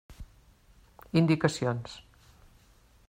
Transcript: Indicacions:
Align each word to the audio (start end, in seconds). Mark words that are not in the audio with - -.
Indicacions: 1.21 2.01